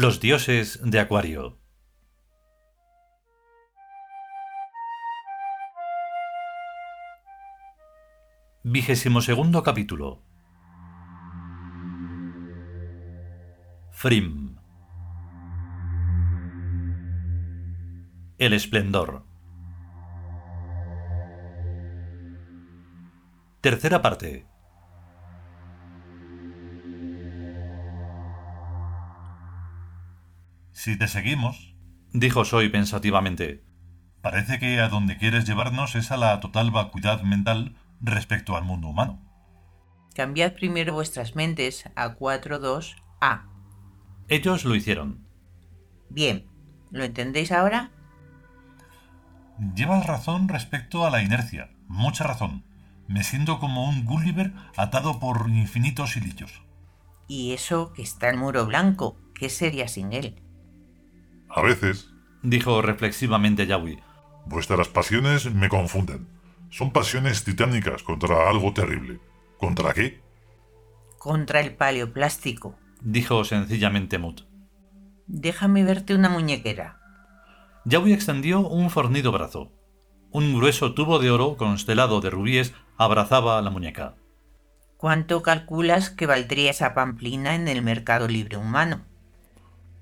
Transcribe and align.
Los 0.00 0.20
dioses 0.20 0.78
de 0.84 1.00
Acuario. 1.00 1.58
Vigésimo 8.62 9.20
segundo 9.22 9.64
capítulo. 9.64 10.22
Frim. 13.90 14.56
El 18.38 18.52
esplendor. 18.52 19.24
Tercera 23.60 24.00
parte. 24.00 24.46
Si 30.78 30.96
te 30.96 31.08
seguimos, 31.08 31.74
dijo 32.12 32.44
Soy 32.44 32.68
pensativamente, 32.68 33.64
parece 34.22 34.60
que 34.60 34.78
a 34.78 34.88
donde 34.88 35.16
quieres 35.16 35.44
llevarnos 35.44 35.96
es 35.96 36.12
a 36.12 36.16
la 36.16 36.38
total 36.38 36.70
vacuidad 36.70 37.22
mental 37.22 37.74
respecto 38.00 38.56
al 38.56 38.62
mundo 38.62 38.86
humano. 38.86 39.20
Cambiad 40.14 40.52
primero 40.52 40.94
vuestras 40.94 41.34
mentes 41.34 41.90
a 41.96 42.16
4.2a. 42.16 43.48
Ellos 44.28 44.64
lo 44.64 44.76
hicieron. 44.76 45.26
Bien, 46.10 46.46
¿lo 46.92 47.02
entendéis 47.02 47.50
ahora? 47.50 47.90
Llevas 49.74 50.06
razón 50.06 50.46
respecto 50.46 51.04
a 51.04 51.10
la 51.10 51.24
inercia, 51.24 51.70
mucha 51.88 52.22
razón. 52.22 52.62
Me 53.08 53.24
siento 53.24 53.58
como 53.58 53.88
un 53.88 54.04
Gulliver 54.04 54.52
atado 54.76 55.18
por 55.18 55.50
infinitos 55.50 56.16
hilillos. 56.16 56.62
Y 57.26 57.52
eso 57.52 57.92
que 57.92 58.02
está 58.02 58.30
el 58.30 58.36
muro 58.36 58.64
blanco, 58.64 59.18
¿qué 59.34 59.48
sería 59.48 59.88
sin 59.88 60.12
él? 60.12 60.40
A 61.58 61.60
veces, 61.60 62.08
dijo 62.44 62.82
reflexivamente 62.82 63.66
Yawi, 63.66 63.98
vuestras 64.46 64.86
pasiones 64.86 65.52
me 65.52 65.68
confunden. 65.68 66.28
Son 66.70 66.92
pasiones 66.92 67.42
titánicas 67.42 68.04
contra 68.04 68.48
algo 68.48 68.72
terrible. 68.72 69.18
¿Contra 69.58 69.92
qué? 69.92 70.22
Contra 71.18 71.58
el 71.58 71.74
paleoplástico, 71.74 72.78
dijo 73.00 73.42
sencillamente 73.42 74.18
Mut. 74.18 74.42
Déjame 75.26 75.82
verte 75.82 76.14
una 76.14 76.28
muñequera. 76.28 77.00
Yawi 77.86 78.12
extendió 78.12 78.60
un 78.60 78.88
fornido 78.88 79.32
brazo. 79.32 79.72
Un 80.30 80.54
grueso 80.54 80.94
tubo 80.94 81.18
de 81.18 81.32
oro 81.32 81.56
constelado 81.56 82.20
de 82.20 82.30
rubíes 82.30 82.72
abrazaba 82.96 83.58
a 83.58 83.62
la 83.62 83.70
muñeca. 83.70 84.14
¿Cuánto 84.96 85.42
calculas 85.42 86.10
que 86.10 86.26
valdría 86.26 86.70
esa 86.70 86.94
pamplina 86.94 87.56
en 87.56 87.66
el 87.66 87.82
mercado 87.82 88.28
libre 88.28 88.56
humano? 88.56 89.07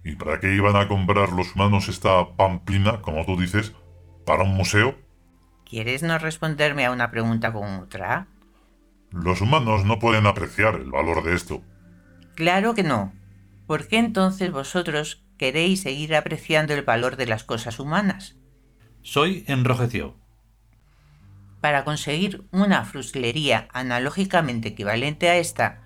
¿Y 0.07 0.15
para 0.15 0.39
qué 0.39 0.55
iban 0.55 0.77
a 0.77 0.87
comprar 0.87 1.33
los 1.33 1.57
humanos 1.57 1.89
esta 1.89 2.37
pamplina, 2.37 3.03
como 3.03 3.27
tú 3.27 3.37
dices, 3.37 3.75
para 4.25 4.45
un 4.45 4.55
museo? 4.55 4.97
¿Quieres 5.69 6.05
no 6.05 6.17
responderme 6.17 6.87
a 6.87 6.93
una 6.93 7.11
pregunta 7.11 7.53
con 7.53 7.81
otra? 7.81 8.29
Los 9.11 9.41
humanos 9.41 9.85
no 9.85 9.99
pueden 9.99 10.29
apreciar 10.29 10.77
el 10.77 10.93
valor 10.93 11.25
de 11.25 11.35
esto. 11.35 11.61
Claro 12.37 12.77
que 12.77 12.85
no. 12.85 13.15
¿Por 13.67 13.89
qué 13.89 13.99
entonces 13.99 14.53
vosotros 14.53 15.25
queréis 15.39 15.81
seguir 15.81 16.15
apreciando 16.15 16.73
el 16.73 16.83
valor 16.83 17.17
de 17.17 17.27
las 17.27 17.43
cosas 17.43 17.81
humanas? 17.81 18.37
Soy 19.03 19.43
enrojeció. 19.49 20.15
Para 21.61 21.83
conseguir 21.83 22.47
una 22.53 22.85
fruslería 22.85 23.67
analógicamente 23.73 24.69
equivalente 24.69 25.29
a 25.29 25.39
esta, 25.39 25.83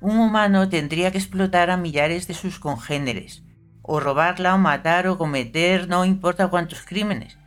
un 0.00 0.20
humano 0.20 0.68
tendría 0.68 1.10
que 1.10 1.18
explotar 1.18 1.70
a 1.70 1.76
millares 1.76 2.28
de 2.28 2.34
sus 2.34 2.60
congéneres, 2.60 3.42
o 3.86 4.00
robarla 4.00 4.54
o 4.54 4.58
matar 4.58 5.06
o 5.06 5.16
cometer 5.16 5.88
no 5.88 6.04
importa 6.04 6.48
cuántos 6.48 6.82
crímenes. 6.82 7.38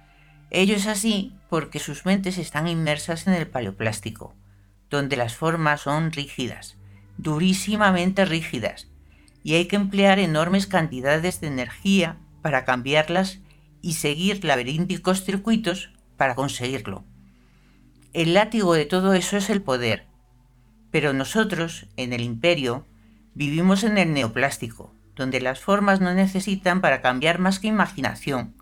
Ello 0.50 0.76
es 0.76 0.88
así 0.88 1.36
porque 1.50 1.80
sus 1.80 2.06
mentes 2.06 2.38
están 2.38 2.68
inmersas 2.68 3.28
en 3.28 3.34
el 3.34 3.48
paleoplástico, 3.48 4.34
donde 4.90 5.18
las 5.18 5.36
formas 5.36 5.82
son 5.82 6.12
rígidas, 6.12 6.78
durísimamente 7.18 8.26
rígidas, 8.26 8.88
y 9.44 9.56
hay 9.56 9.66
que 9.66 9.76
emplear 9.76 10.18
enormes 10.20 10.66
cantidades 10.66 11.42
de 11.42 11.48
energía 11.48 12.18
para 12.42 12.66
cambiarlas 12.66 13.40
y 13.82 13.94
seguir 13.94 14.44
laberínticos 14.46 15.24
circuitos 15.24 15.92
para 16.18 16.36
conseguirlo. 16.36 17.04
El 18.14 18.34
látigo 18.34 18.74
de 18.74 18.86
todo 18.86 19.14
eso 19.14 19.38
es 19.38 19.50
el 19.50 19.62
poder, 19.62 20.08
pero 20.90 21.14
nosotros, 21.14 21.88
en 21.98 22.14
el 22.14 22.22
imperio, 22.22 22.88
vivimos 23.36 23.84
en 23.84 23.98
el 23.98 24.14
neoplástico, 24.14 24.94
donde 25.20 25.40
las 25.40 25.60
formas 25.60 26.02
no 26.02 26.16
necesitan 26.16 26.82
para 26.82 27.02
cambiar 27.02 27.38
más 27.38 27.60
que 27.60 27.68
imaginación. 27.68 28.56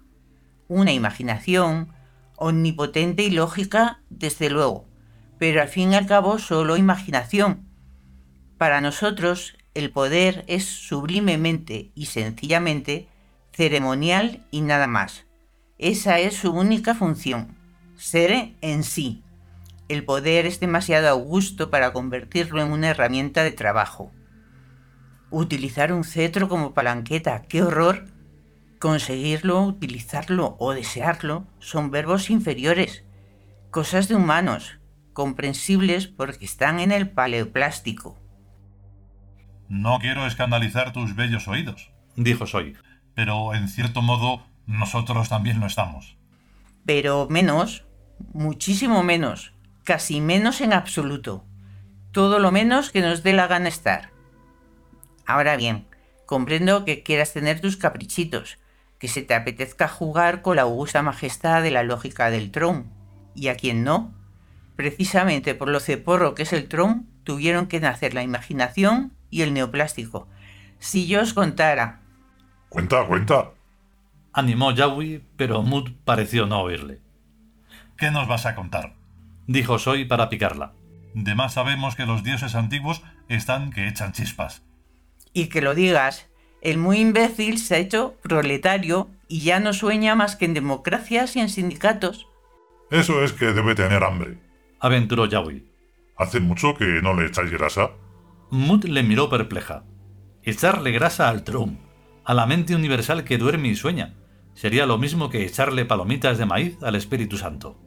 Una 0.68 0.92
imaginación 0.92 1.94
omnipotente 2.36 3.24
y 3.24 3.30
lógica, 3.32 4.02
desde 4.10 4.50
luego, 4.50 4.86
pero 5.40 5.62
al 5.62 5.70
fin 5.70 5.94
y 5.94 5.96
al 5.96 6.06
cabo 6.06 6.40
solo 6.40 6.76
imaginación. 6.76 7.66
Para 8.58 8.82
nosotros 8.82 9.56
el 9.74 9.92
poder 9.92 10.44
es 10.48 10.66
sublimemente 10.66 11.92
y 11.96 12.08
sencillamente 12.08 13.08
ceremonial 13.54 14.44
y 14.52 14.62
nada 14.62 14.88
más. 14.88 15.26
Esa 15.78 16.20
es 16.20 16.36
su 16.36 16.52
única 16.52 16.96
función, 16.96 17.56
ser 17.96 18.56
en 18.62 18.84
sí. 18.84 19.24
El 19.90 20.04
poder 20.04 20.46
es 20.46 20.60
demasiado 20.60 21.08
augusto 21.08 21.70
para 21.70 21.94
convertirlo 21.94 22.62
en 22.62 22.72
una 22.72 22.90
herramienta 22.90 23.44
de 23.44 23.52
trabajo. 23.52 24.12
Utilizar 25.30 25.92
un 25.92 26.04
cetro 26.04 26.48
como 26.48 26.74
palanqueta, 26.74 27.44
qué 27.44 27.62
horror. 27.62 28.06
Conseguirlo, 28.80 29.62
utilizarlo 29.64 30.56
o 30.60 30.74
desearlo 30.74 31.48
son 31.60 31.92
verbos 31.92 32.30
inferiores, 32.30 33.04
cosas 33.72 34.08
de 34.08 34.16
humanos, 34.16 34.80
comprensibles 35.14 36.08
porque 36.08 36.46
están 36.46 36.80
en 36.80 36.92
el 36.92 37.10
paleoplástico. 37.10 38.20
No 39.68 40.00
quiero 40.00 40.26
escandalizar 40.26 40.94
tus 40.94 41.16
bellos 41.16 41.48
oídos, 41.48 41.92
dijo 42.16 42.46
Soy, 42.46 42.78
pero 43.16 43.54
en 43.54 43.68
cierto 43.68 44.02
modo 44.02 44.46
nosotros 44.66 45.28
también 45.28 45.60
lo 45.60 45.66
estamos. 45.66 46.18
Pero 46.86 47.28
menos, 47.30 47.86
muchísimo 48.34 49.04
menos, 49.04 49.54
casi 49.84 50.22
menos 50.22 50.62
en 50.62 50.72
absoluto. 50.72 51.44
Todo 52.12 52.40
lo 52.40 52.52
menos 52.52 52.92
que 52.92 53.02
nos 53.02 53.24
dé 53.24 53.34
la 53.34 53.48
gana 53.48 53.68
estar. 53.68 54.12
Ahora 55.28 55.58
bien, 55.58 55.86
comprendo 56.26 56.86
que 56.86 57.04
quieras 57.04 57.34
tener 57.34 57.60
tus 57.60 57.76
caprichitos, 57.76 58.58
que 58.98 59.10
se 59.10 59.22
te 59.22 59.36
apetezca 59.36 59.88
jugar 59.88 60.42
con 60.42 60.56
la 60.56 60.64
augusta 60.64 61.04
majestad 61.04 61.62
de 61.62 61.70
la 61.70 61.84
lógica 61.84 62.32
del 62.32 62.50
Tron. 62.50 62.90
Y 63.36 63.50
a 63.50 63.56
quien 63.56 63.84
no, 63.84 64.14
precisamente 64.76 65.54
por 65.54 65.68
lo 65.68 65.82
ceporro 65.82 66.34
que 66.34 66.44
es 66.44 66.54
el 66.54 66.70
Tron, 66.70 67.08
tuvieron 67.24 67.68
que 67.68 67.82
nacer 67.82 68.14
la 68.14 68.24
imaginación 68.24 69.14
y 69.30 69.42
el 69.42 69.54
neoplástico. 69.54 70.28
Si 70.80 71.08
yo 71.08 71.22
os 71.22 71.34
contara. 71.34 72.00
Cuenta, 72.70 73.06
cuenta. 73.06 73.52
Animó 74.32 74.72
Yawi, 74.72 75.24
pero 75.36 75.62
Mood 75.62 75.92
pareció 76.06 76.46
no 76.46 76.62
oírle. 76.62 77.02
¿Qué 77.98 78.12
nos 78.12 78.28
vas 78.28 78.46
a 78.46 78.56
contar? 78.56 78.94
Dijo 79.46 79.78
Soy 79.78 80.06
para 80.06 80.30
picarla. 80.30 80.74
De 81.14 81.36
más 81.36 81.54
sabemos 81.54 81.96
que 81.96 82.06
los 82.06 82.24
dioses 82.24 82.56
antiguos 82.56 83.02
están 83.28 83.72
que 83.72 83.88
echan 83.88 84.14
chispas. 84.14 84.67
Y 85.34 85.48
que 85.48 85.62
lo 85.62 85.76
digas, 85.76 86.28
el 86.62 86.78
muy 86.78 87.00
imbécil 87.00 87.60
se 87.60 87.76
ha 87.76 87.78
hecho 87.78 88.16
proletario 88.22 89.10
y 89.28 89.42
ya 89.42 89.60
no 89.60 89.74
sueña 89.74 90.16
más 90.16 90.36
que 90.36 90.46
en 90.46 90.54
democracias 90.54 91.36
y 91.36 91.40
en 91.40 91.50
sindicatos. 91.50 92.28
Eso 92.90 93.24
es 93.24 93.34
que 93.34 93.54
debe 93.54 93.76
tener 93.76 94.04
hambre. 94.04 94.38
Aventuró 94.80 95.26
Yawi. 95.26 95.66
¿Hace 96.18 96.40
mucho 96.40 96.74
que 96.76 96.86
no 97.02 97.14
le 97.14 97.28
echáis 97.28 97.52
grasa? 97.52 97.92
Mood 98.50 98.86
le 98.86 99.04
miró 99.04 99.30
perpleja. 99.30 99.84
Echarle 100.42 100.92
grasa 100.92 101.30
al 101.30 101.44
Trump, 101.44 101.80
a 102.24 102.34
la 102.34 102.46
mente 102.46 102.76
universal 102.76 103.24
que 103.24 103.38
duerme 103.38 103.68
y 103.68 103.76
sueña, 103.76 104.16
sería 104.54 104.86
lo 104.86 104.98
mismo 104.98 105.30
que 105.30 105.46
echarle 105.46 105.86
palomitas 105.86 106.38
de 106.38 106.46
maíz 106.46 106.82
al 106.82 106.96
Espíritu 106.96 107.38
Santo. 107.38 107.78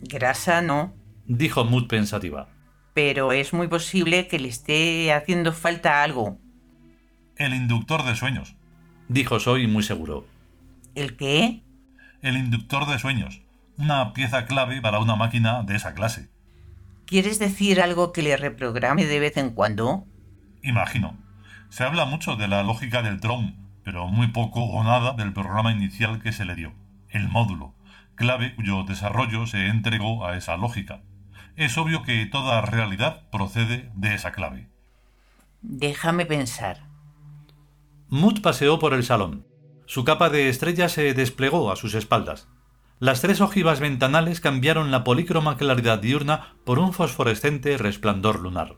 Grasa 0.00 0.62
no, 0.62 0.94
dijo 1.26 1.64
Mood 1.64 1.86
pensativa. 1.86 2.48
Pero 2.94 3.32
es 3.32 3.52
muy 3.52 3.68
posible 3.68 4.26
que 4.26 4.38
le 4.38 4.48
esté 4.48 5.12
haciendo 5.12 5.52
falta 5.52 6.02
algo. 6.02 6.38
El 7.36 7.52
inductor 7.52 8.02
de 8.02 8.16
sueños, 8.16 8.54
dijo 9.08 9.38
Soy 9.40 9.66
muy 9.66 9.82
seguro. 9.82 10.26
¿El 10.94 11.18
qué? 11.18 11.62
El 12.22 12.38
inductor 12.38 12.86
de 12.86 12.98
sueños, 12.98 13.42
una 13.76 14.14
pieza 14.14 14.46
clave 14.46 14.80
para 14.80 15.00
una 15.00 15.16
máquina 15.16 15.62
de 15.62 15.76
esa 15.76 15.92
clase. 15.92 16.30
¿Quieres 17.04 17.38
decir 17.38 17.82
algo 17.82 18.12
que 18.12 18.22
le 18.22 18.38
reprograme 18.38 19.04
de 19.04 19.20
vez 19.20 19.36
en 19.36 19.50
cuando? 19.50 20.06
Imagino. 20.62 21.14
Se 21.68 21.84
habla 21.84 22.06
mucho 22.06 22.36
de 22.36 22.48
la 22.48 22.62
lógica 22.62 23.02
del 23.02 23.20
Tron, 23.20 23.54
pero 23.84 24.08
muy 24.08 24.28
poco 24.28 24.64
o 24.64 24.82
nada 24.82 25.12
del 25.12 25.34
programa 25.34 25.72
inicial 25.72 26.22
que 26.22 26.32
se 26.32 26.46
le 26.46 26.54
dio, 26.54 26.72
el 27.10 27.28
módulo, 27.28 27.74
clave 28.14 28.54
cuyo 28.54 28.84
desarrollo 28.84 29.46
se 29.46 29.66
entregó 29.66 30.26
a 30.26 30.38
esa 30.38 30.56
lógica. 30.56 31.02
Es 31.54 31.76
obvio 31.76 32.02
que 32.02 32.24
toda 32.24 32.62
realidad 32.62 33.28
procede 33.30 33.90
de 33.94 34.14
esa 34.14 34.32
clave. 34.32 34.68
Déjame 35.60 36.24
pensar. 36.24 36.85
Mut 38.08 38.40
paseó 38.40 38.78
por 38.78 38.94
el 38.94 39.02
salón. 39.02 39.46
Su 39.86 40.04
capa 40.04 40.30
de 40.30 40.48
estrella 40.48 40.88
se 40.88 41.12
desplegó 41.12 41.72
a 41.72 41.76
sus 41.76 41.94
espaldas. 41.94 42.48
Las 42.98 43.20
tres 43.20 43.40
ojivas 43.40 43.80
ventanales 43.80 44.40
cambiaron 44.40 44.90
la 44.90 45.04
polícroma 45.04 45.56
claridad 45.56 45.98
diurna 45.98 46.54
por 46.64 46.78
un 46.78 46.92
fosforescente 46.92 47.76
resplandor 47.76 48.40
lunar. 48.40 48.76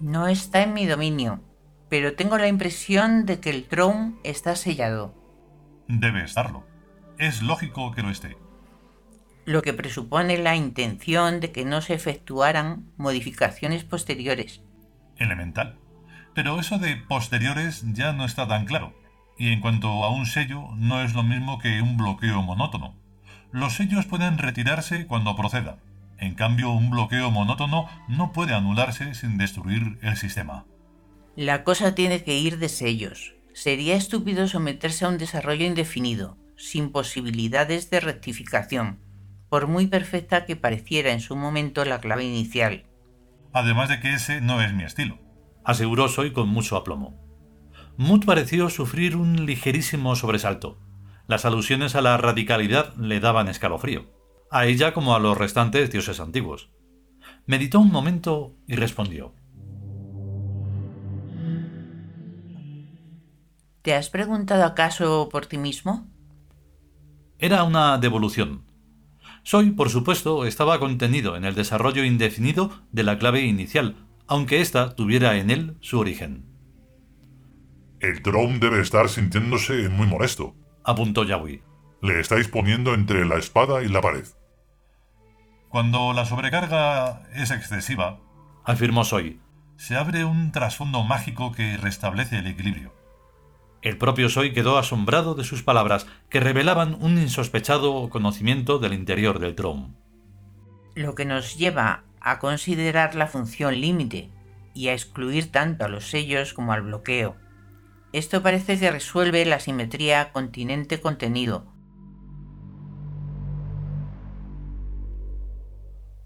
No 0.00 0.28
está 0.28 0.62
en 0.62 0.74
mi 0.74 0.84
dominio, 0.84 1.40
pero 1.88 2.14
tengo 2.14 2.36
la 2.36 2.48
impresión 2.48 3.24
de 3.24 3.40
que 3.40 3.50
el 3.50 3.64
Tron 3.66 4.18
está 4.24 4.56
sellado. 4.56 5.14
Debe 5.88 6.24
estarlo. 6.24 6.66
Es 7.18 7.40
lógico 7.40 7.92
que 7.92 8.02
lo 8.02 8.10
esté. 8.10 8.36
Lo 9.44 9.62
que 9.62 9.74
presupone 9.74 10.38
la 10.38 10.56
intención 10.56 11.40
de 11.40 11.52
que 11.52 11.64
no 11.64 11.82
se 11.82 11.94
efectuaran 11.94 12.86
modificaciones 12.96 13.84
posteriores. 13.84 14.62
Elemental. 15.18 15.76
Pero 16.34 16.58
eso 16.58 16.78
de 16.78 16.96
posteriores 16.96 17.84
ya 17.92 18.12
no 18.12 18.24
está 18.24 18.48
tan 18.48 18.64
claro. 18.64 18.94
Y 19.38 19.52
en 19.52 19.60
cuanto 19.60 19.88
a 20.04 20.10
un 20.10 20.26
sello, 20.26 20.68
no 20.76 21.02
es 21.02 21.14
lo 21.14 21.22
mismo 21.22 21.58
que 21.58 21.82
un 21.82 21.96
bloqueo 21.96 22.42
monótono. 22.42 22.94
Los 23.52 23.74
sellos 23.74 24.06
pueden 24.06 24.38
retirarse 24.38 25.06
cuando 25.06 25.36
proceda. 25.36 25.78
En 26.18 26.34
cambio, 26.34 26.70
un 26.70 26.90
bloqueo 26.90 27.30
monótono 27.30 27.88
no 28.08 28.32
puede 28.32 28.54
anularse 28.54 29.14
sin 29.14 29.38
destruir 29.38 29.98
el 30.02 30.16
sistema. 30.16 30.64
La 31.36 31.64
cosa 31.64 31.94
tiene 31.94 32.22
que 32.22 32.36
ir 32.36 32.58
de 32.58 32.68
sellos. 32.68 33.34
Sería 33.52 33.96
estúpido 33.96 34.48
someterse 34.48 35.04
a 35.04 35.08
un 35.08 35.18
desarrollo 35.18 35.66
indefinido, 35.66 36.36
sin 36.56 36.90
posibilidades 36.90 37.90
de 37.90 38.00
rectificación, 38.00 38.98
por 39.54 39.68
muy 39.68 39.86
perfecta 39.86 40.46
que 40.46 40.56
pareciera 40.56 41.12
en 41.12 41.20
su 41.20 41.36
momento 41.36 41.84
la 41.84 42.00
clave 42.00 42.24
inicial. 42.24 42.86
Además 43.52 43.88
de 43.88 44.00
que 44.00 44.12
ese 44.12 44.40
no 44.40 44.60
es 44.60 44.74
mi 44.74 44.82
estilo. 44.82 45.20
Aseguró 45.62 46.08
Soy 46.08 46.32
con 46.32 46.48
mucho 46.48 46.76
aplomo. 46.76 47.24
Mut 47.96 48.24
pareció 48.24 48.68
sufrir 48.68 49.14
un 49.14 49.46
ligerísimo 49.46 50.16
sobresalto. 50.16 50.80
Las 51.28 51.44
alusiones 51.44 51.94
a 51.94 52.02
la 52.02 52.16
radicalidad 52.16 52.96
le 52.96 53.20
daban 53.20 53.46
escalofrío, 53.46 54.10
a 54.50 54.66
ella 54.66 54.92
como 54.92 55.14
a 55.14 55.20
los 55.20 55.38
restantes 55.38 55.88
dioses 55.88 56.18
antiguos. 56.18 56.72
Meditó 57.46 57.78
un 57.78 57.92
momento 57.92 58.56
y 58.66 58.74
respondió. 58.74 59.36
¿Te 63.82 63.94
has 63.94 64.10
preguntado 64.10 64.64
acaso 64.64 65.28
por 65.30 65.46
ti 65.46 65.58
mismo? 65.58 66.08
Era 67.38 67.62
una 67.62 67.98
devolución. 67.98 68.73
Soy, 69.44 69.72
por 69.72 69.90
supuesto, 69.90 70.46
estaba 70.46 70.80
contenido 70.80 71.36
en 71.36 71.44
el 71.44 71.54
desarrollo 71.54 72.02
indefinido 72.02 72.82
de 72.92 73.02
la 73.02 73.18
clave 73.18 73.42
inicial, 73.42 73.94
aunque 74.26 74.62
ésta 74.62 74.96
tuviera 74.96 75.36
en 75.36 75.50
él 75.50 75.76
su 75.80 75.98
origen. 75.98 76.46
El 78.00 78.22
Drone 78.22 78.58
debe 78.58 78.80
estar 78.80 79.08
sintiéndose 79.10 79.90
muy 79.90 80.06
molesto, 80.06 80.56
apuntó 80.82 81.24
Yawi. 81.24 81.62
Le 82.00 82.20
estáis 82.20 82.48
poniendo 82.48 82.94
entre 82.94 83.26
la 83.26 83.36
espada 83.36 83.82
y 83.82 83.88
la 83.88 84.00
pared. 84.00 84.24
Cuando 85.68 86.14
la 86.14 86.24
sobrecarga 86.24 87.24
es 87.34 87.50
excesiva, 87.50 88.20
afirmó 88.64 89.04
Soy, 89.04 89.40
se 89.76 89.96
abre 89.96 90.24
un 90.24 90.52
trasfondo 90.52 91.02
mágico 91.02 91.52
que 91.52 91.76
restablece 91.76 92.38
el 92.38 92.46
equilibrio. 92.46 92.94
El 93.84 93.98
propio 93.98 94.30
Soy 94.30 94.54
quedó 94.54 94.78
asombrado 94.78 95.34
de 95.34 95.44
sus 95.44 95.62
palabras, 95.62 96.06
que 96.30 96.40
revelaban 96.40 96.96
un 97.02 97.18
insospechado 97.18 98.08
conocimiento 98.08 98.78
del 98.78 98.94
interior 98.94 99.38
del 99.40 99.54
Drone. 99.54 99.92
Lo 100.94 101.14
que 101.14 101.26
nos 101.26 101.58
lleva 101.58 102.04
a 102.18 102.38
considerar 102.38 103.14
la 103.14 103.26
función 103.26 103.78
límite 103.78 104.30
y 104.72 104.88
a 104.88 104.94
excluir 104.94 105.52
tanto 105.52 105.84
a 105.84 105.88
los 105.88 106.08
sellos 106.08 106.54
como 106.54 106.72
al 106.72 106.80
bloqueo. 106.80 107.36
Esto 108.14 108.42
parece 108.42 108.80
que 108.80 108.90
resuelve 108.90 109.44
la 109.44 109.60
simetría 109.60 110.32
continente-contenido. 110.32 111.70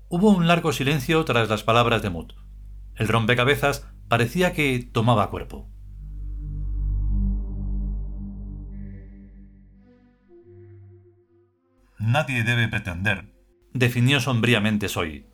Hubo 0.08 0.30
un 0.30 0.46
largo 0.46 0.72
silencio 0.72 1.24
tras 1.24 1.48
las 1.48 1.64
palabras 1.64 2.02
de 2.02 2.10
Mut. 2.10 2.34
El 2.94 3.08
rompecabezas 3.08 3.88
parecía 4.06 4.52
que 4.52 4.88
tomaba 4.92 5.28
cuerpo. 5.30 5.68
Nadie 12.08 12.42
debe 12.42 12.68
pretender, 12.68 13.34
definió 13.74 14.18
sombríamente 14.18 14.88
Soy, 14.88 15.26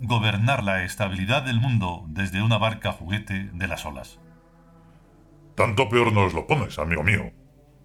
gobernar 0.00 0.64
la 0.64 0.82
estabilidad 0.82 1.42
del 1.42 1.60
mundo 1.60 2.06
desde 2.08 2.40
una 2.40 2.56
barca 2.56 2.90
juguete 2.90 3.50
de 3.52 3.68
las 3.68 3.84
olas. 3.84 4.18
Tanto 5.54 5.90
peor 5.90 6.10
nos 6.10 6.32
lo 6.32 6.46
pones, 6.46 6.78
amigo 6.78 7.02
mío. 7.02 7.34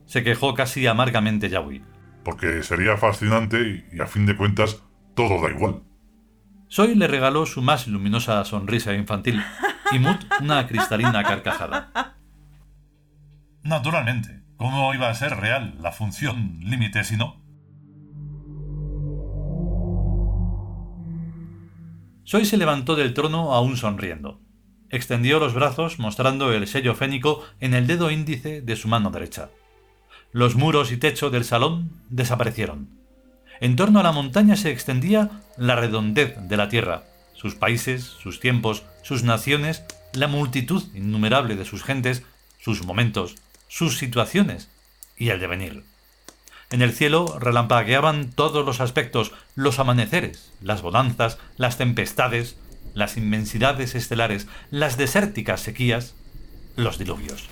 Se 0.06 0.24
quejó 0.24 0.54
casi 0.54 0.88
amargamente 0.88 1.50
Yawi. 1.50 1.84
Porque 2.24 2.64
sería 2.64 2.96
fascinante 2.96 3.86
y, 3.92 4.00
a 4.00 4.08
fin 4.08 4.26
de 4.26 4.38
cuentas, 4.38 4.82
todo 5.14 5.42
da 5.42 5.52
igual. 5.52 5.84
Soy 6.70 6.96
le 6.96 7.08
regaló 7.10 7.46
su 7.46 7.62
más 7.62 7.86
luminosa 7.86 8.46
sonrisa 8.46 8.94
infantil 8.94 9.44
y 9.92 10.00
Mut 10.00 10.24
una 10.40 10.66
cristalina 10.68 11.22
carcajada. 11.24 12.16
Naturalmente, 13.63 14.42
¿cómo 14.56 14.94
iba 14.94 15.10
a 15.10 15.16
ser 15.16 15.36
real 15.36 15.75
la 15.82 15.92
función 15.92 16.62
límite 16.62 17.04
si 17.04 17.18
no? 17.18 17.46
Soy 22.27 22.43
se 22.43 22.57
levantó 22.57 22.98
del 22.98 23.13
trono 23.13 23.53
aún 23.53 23.77
sonriendo. 23.77 24.41
Extendió 24.89 25.39
los 25.39 25.53
brazos 25.53 25.98
mostrando 25.98 26.51
el 26.51 26.67
sello 26.67 26.93
fénico 26.93 27.41
en 27.62 27.74
el 27.74 27.88
dedo 27.88 28.12
índice 28.12 28.60
de 28.62 28.75
su 28.75 28.89
mano 28.89 29.12
derecha. 29.12 29.50
Los 30.34 30.55
muros 30.55 30.91
y 30.91 30.98
techo 30.98 31.29
del 31.29 31.46
salón 31.46 31.89
desaparecieron. 32.10 32.89
En 33.62 33.77
torno 33.77 34.01
a 34.01 34.03
la 34.03 34.12
montaña 34.12 34.57
se 34.57 34.72
extendía 34.72 35.41
la 35.55 35.77
redondez 35.77 36.36
de 36.38 36.57
la 36.57 36.67
tierra, 36.67 37.05
sus 37.34 37.55
países, 37.55 38.03
sus 38.03 38.41
tiempos, 38.41 38.84
sus 39.03 39.24
naciones, 39.24 39.86
la 40.12 40.27
multitud 40.27 40.84
innumerable 40.93 41.55
de 41.55 41.63
sus 41.63 41.81
gentes, 41.81 42.24
sus 42.60 42.84
momentos, 42.84 43.36
sus 43.69 43.98
situaciones 43.98 44.69
y 45.17 45.29
el 45.29 45.39
devenir. 45.39 45.86
En 46.69 46.81
el 46.81 46.91
cielo 46.91 47.38
relampagueaban 47.39 48.29
todos 48.31 48.65
los 48.65 48.81
aspectos, 48.81 49.31
los 49.55 49.79
amaneceres, 49.79 50.51
las 50.62 50.81
bonanzas, 50.81 51.38
las 51.55 51.77
tempestades, 51.77 52.57
las 52.93 53.15
inmensidades 53.15 53.95
estelares, 53.95 54.47
las 54.69 54.97
desérticas 54.97 55.62
sequías, 55.62 56.13
los 56.75 56.97
diluvios. 56.97 57.45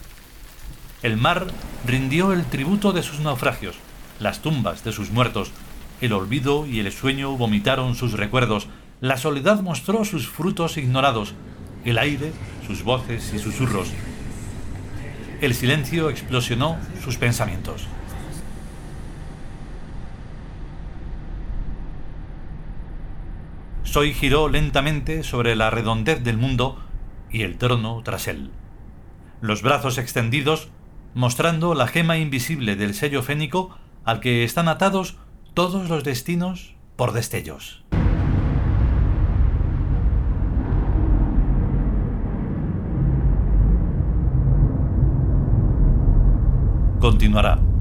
El 1.01 1.15
mar 1.17 1.47
rindió 1.85 2.33
el 2.33 2.45
tributo 2.45 2.91
de 2.91 3.03
sus 3.03 3.19
naufragios, 3.19 3.75
las 4.19 4.41
tumbas 4.41 4.83
de 4.83 4.91
sus 4.91 5.11
muertos, 5.11 5.51
el 6.01 6.11
olvido 6.11 6.65
y 6.65 6.79
el 6.79 6.91
sueño 6.91 7.37
vomitaron 7.37 7.95
sus 7.95 8.13
recuerdos, 8.13 8.67
la 8.99 9.17
soledad 9.17 9.61
mostró 9.61 10.03
sus 10.03 10.27
frutos 10.27 10.77
ignorados, 10.77 11.35
el 11.85 11.99
aire 11.99 12.33
sus 12.67 12.83
voces 12.83 13.31
y 13.33 13.39
susurros. 13.39 13.89
El 15.41 15.53
silencio 15.53 16.09
explosionó 16.09 16.77
sus 17.03 17.17
pensamientos. 17.17 17.87
Soy 23.95 24.13
giró 24.13 24.49
lentamente 24.49 25.23
sobre 25.23 25.55
la 25.55 25.69
redondez 25.69 26.21
del 26.21 26.35
mundo 26.35 26.77
y 27.31 27.43
el 27.43 27.57
trono 27.57 28.01
tras 28.03 28.27
él. 28.27 28.51
Los 29.39 29.61
brazos 29.61 29.97
extendidos, 29.97 30.67
mostrando 31.13 31.73
la 31.75 31.87
gema 31.87 32.17
invisible 32.17 32.75
del 32.75 32.93
sello 32.93 33.23
fénico 33.23 33.77
al 34.03 34.19
que 34.19 34.43
están 34.43 34.67
atados 34.67 35.15
todos 35.53 35.87
los 35.87 36.03
destinos 36.03 36.75
por 36.97 37.13
destellos. 37.13 37.85
Continuará. 46.99 47.74